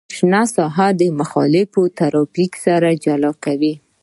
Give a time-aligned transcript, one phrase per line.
[0.15, 0.87] شنه ساحه
[1.19, 3.73] مخالف ترافیک سره جلا کوي